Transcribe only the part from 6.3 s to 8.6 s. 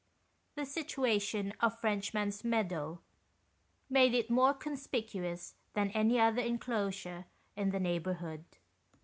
en closure in the neighbourhood.